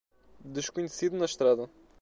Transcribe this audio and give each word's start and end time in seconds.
Desconhecido 0.55 1.15
na 1.19 1.25
estrada 1.25 1.69